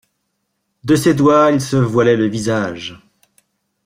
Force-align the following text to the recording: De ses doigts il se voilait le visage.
De 0.83 0.95
ses 0.95 1.13
doigts 1.13 1.51
il 1.51 1.61
se 1.61 1.75
voilait 1.75 2.17
le 2.17 2.25
visage. 2.25 2.97